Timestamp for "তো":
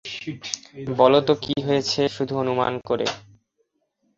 1.27-1.33